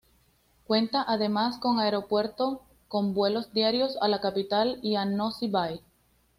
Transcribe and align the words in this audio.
Cuenta 0.65 1.03
además 1.07 1.59
con 1.59 1.77
aeropuerto 1.79 2.63
con 2.87 3.13
vuelos 3.13 3.53
diarios 3.53 3.97
a 4.01 4.07
la 4.07 4.19
capital 4.19 4.79
y 4.81 4.95
a 4.95 5.05
Nosy 5.05 5.47
Be. 5.47 5.81